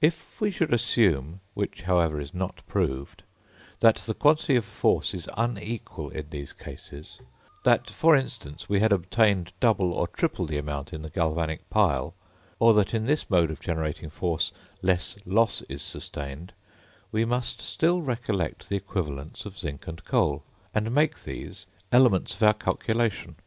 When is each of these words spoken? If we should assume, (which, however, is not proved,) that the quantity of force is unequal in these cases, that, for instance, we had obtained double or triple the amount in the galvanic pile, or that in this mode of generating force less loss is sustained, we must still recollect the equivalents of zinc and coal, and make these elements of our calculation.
If 0.00 0.40
we 0.40 0.50
should 0.50 0.72
assume, 0.72 1.40
(which, 1.52 1.82
however, 1.82 2.18
is 2.22 2.32
not 2.32 2.62
proved,) 2.66 3.22
that 3.80 3.96
the 3.96 4.14
quantity 4.14 4.56
of 4.56 4.64
force 4.64 5.12
is 5.12 5.28
unequal 5.36 6.08
in 6.08 6.30
these 6.30 6.54
cases, 6.54 7.18
that, 7.64 7.90
for 7.90 8.16
instance, 8.16 8.70
we 8.70 8.80
had 8.80 8.92
obtained 8.92 9.52
double 9.60 9.92
or 9.92 10.06
triple 10.08 10.46
the 10.46 10.56
amount 10.56 10.94
in 10.94 11.02
the 11.02 11.10
galvanic 11.10 11.68
pile, 11.68 12.14
or 12.58 12.72
that 12.72 12.94
in 12.94 13.04
this 13.04 13.28
mode 13.28 13.50
of 13.50 13.60
generating 13.60 14.08
force 14.08 14.52
less 14.80 15.18
loss 15.26 15.60
is 15.68 15.82
sustained, 15.82 16.54
we 17.12 17.26
must 17.26 17.60
still 17.60 18.00
recollect 18.00 18.70
the 18.70 18.76
equivalents 18.76 19.44
of 19.44 19.58
zinc 19.58 19.86
and 19.86 20.02
coal, 20.06 20.44
and 20.72 20.90
make 20.94 21.24
these 21.24 21.66
elements 21.92 22.34
of 22.34 22.42
our 22.42 22.54
calculation. 22.54 23.36